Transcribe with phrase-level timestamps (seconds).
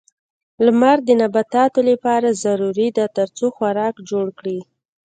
[0.65, 4.59] لمر د نباتاتو لپاره ضروري ده ترڅو خوراک جوړ کړي.